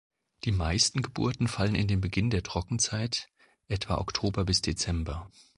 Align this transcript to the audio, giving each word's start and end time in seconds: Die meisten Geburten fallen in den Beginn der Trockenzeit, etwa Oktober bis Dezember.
Die 0.45 0.51
meisten 0.51 1.03
Geburten 1.03 1.47
fallen 1.47 1.75
in 1.75 1.87
den 1.87 2.01
Beginn 2.01 2.31
der 2.31 2.41
Trockenzeit, 2.41 3.29
etwa 3.67 3.99
Oktober 3.99 4.45
bis 4.45 4.63
Dezember. 4.63 5.29